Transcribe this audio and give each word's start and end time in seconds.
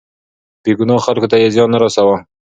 بې 0.63 0.71
ګناه 0.79 1.03
خلکو 1.05 1.27
ته 1.31 1.35
يې 1.41 1.47
زيان 1.55 1.69
نه 1.73 1.77
رساوه. 1.83 2.17